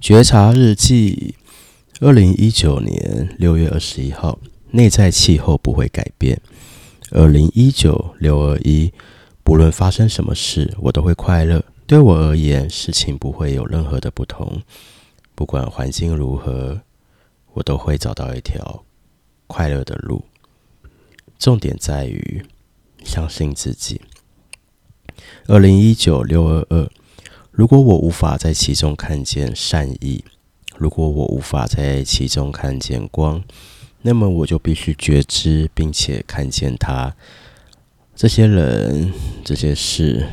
[0.00, 1.34] 觉察日记，
[2.00, 4.38] 二零一九年六月二十一号，
[4.70, 6.40] 内在气候不会改变。
[7.10, 8.92] 二零一九六二一，
[9.42, 11.64] 不论发生什么事，我都会快乐。
[11.84, 14.62] 对我而言，事情不会有任何的不同。
[15.34, 16.80] 不管环境如何，
[17.54, 18.84] 我都会找到一条
[19.48, 20.24] 快乐的路。
[21.40, 22.46] 重点在于
[23.02, 24.00] 相信自己。
[25.48, 26.88] 二零一九六二二。
[27.58, 30.22] 如果我无法在其中看见善意，
[30.76, 33.42] 如果我无法在其中看见光，
[34.02, 37.12] 那么我就必须觉知并且看见它。
[38.14, 40.24] 这些人、这些事，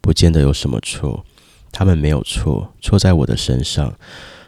[0.00, 1.24] 不见得有什么错，
[1.72, 3.92] 他们没有错，错在我的身上，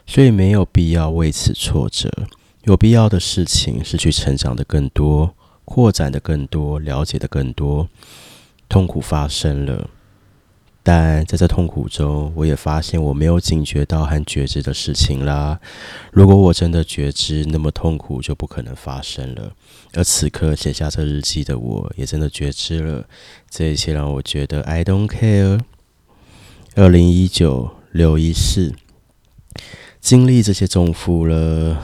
[0.07, 2.09] 所以没有必要为此挫折。
[2.62, 7.88] 有必要的事情是去成长的更多，扩展的更多，了解的更多。
[8.69, 9.91] 痛苦发生了。
[10.83, 15.61] 但在这痛苦中，我也发现我没有警觉到和觉知的事情啦。
[16.11, 19.52] 如果我真的觉知，那么痛苦就不可能发生了。
[19.93, 23.05] 而此刻写下这日记的我，也真的觉知了
[23.51, 25.60] 这一切，让我觉得 I don't care。
[26.77, 28.73] 二零一九六一四，
[30.01, 31.83] 经历这些重负了，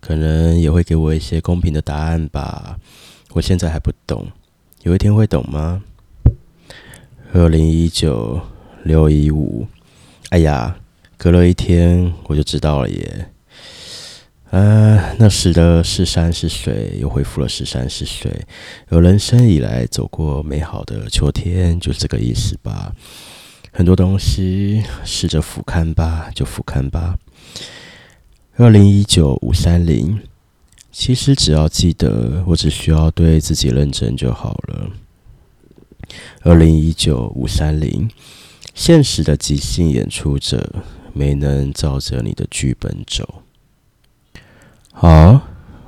[0.00, 2.78] 可能也会给我一些公平的答案吧。
[3.32, 4.28] 我现在还不懂，
[4.82, 5.82] 有一天会懂吗？
[7.38, 8.40] 二零一九
[8.82, 9.66] 六一五，
[10.30, 10.74] 哎呀，
[11.18, 13.28] 隔了一天我就知道了耶。
[14.50, 18.32] 啊，那时的是山是水，又恢复了是山是水。
[18.88, 22.90] 有人生以来走过美好的秋天，就是这个意思吧。
[23.70, 27.18] 很多东西试着俯瞰吧，就俯瞰吧。
[28.56, 30.18] 二零一九五三零，
[30.90, 34.90] 其实只要记得，我只需要对自己认真就好了。
[36.42, 38.08] 二零一九五三零，
[38.74, 40.72] 现实的即兴演出者
[41.12, 43.42] 没能照着你的剧本走。
[44.92, 45.40] 好，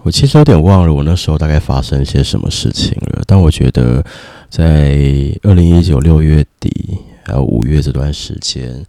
[0.02, 4.04] 我其实有点忘了我那时候大概发生些什么事情了，但我觉得
[4.48, 4.98] 在
[5.42, 8.84] 二零一九六月底还有五月这段时间，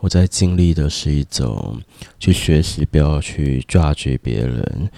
[0.00, 1.80] 我在经历的是一种
[2.18, 4.90] 去学习不要去 judge 别人，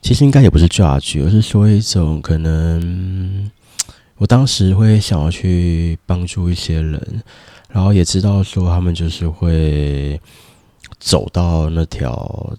[0.00, 3.50] 其实应该也不是 judge，而是说一种可能。
[4.18, 7.22] 我当时会想要去帮助一些人，
[7.70, 10.20] 然后也知道说他们就是会
[10.98, 12.52] 走到那条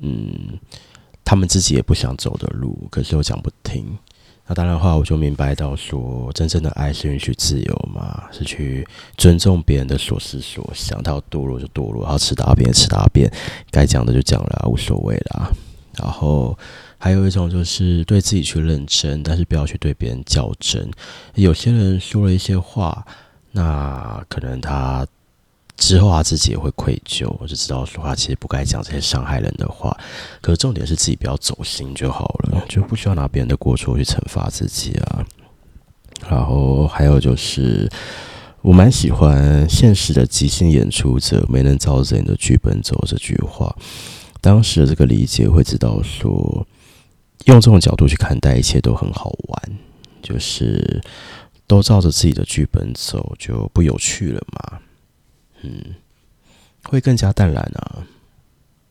[0.00, 0.58] 嗯，
[1.24, 3.84] 他们自己也不想走的路，可是又讲不听。
[4.46, 8.86] 那当然的话，我就明白到说，真正的爱是允许自由嘛，是去
[9.16, 11.02] 尊重别人的所思所想。
[11.02, 13.28] 他要堕落就堕落，然后吃大便吃大便，
[13.72, 15.50] 该讲的就讲了，无所谓啦。
[15.98, 16.56] 然后。
[16.98, 20.90] 还有一种就是对自己去认真，但是不要去对别人较真。
[21.34, 23.06] 有些人说了一些话，
[23.52, 25.06] 那可能他
[25.76, 29.94] 之后他自己也会愧疚，我就知道说话其实不该讲这些伤害人的话。
[30.40, 35.22] 可是重点是自己不要走心就好了，就不需要拿别人的过错去惩罚自己啊。
[36.30, 37.88] 然后还有就是，
[38.62, 43.76] 我蛮喜欢现实的即兴演出者没能照着你的剧本走这句话。
[44.46, 46.64] 当时的这个理解会知道说。
[47.46, 49.78] 用这种角度去看待一切都很好玩，
[50.20, 51.00] 就是
[51.64, 54.80] 都照着自己的剧本走，就不有趣了嘛。
[55.62, 55.94] 嗯，
[56.82, 58.02] 会更加淡然啊。